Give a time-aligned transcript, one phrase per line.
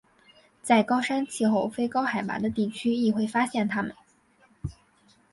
[0.63, 3.93] 在高山气候非高海拔的地区亦会发现它们。